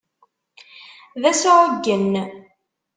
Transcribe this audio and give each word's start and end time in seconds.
D 1.21 1.23
asɛuggen. 1.31 2.11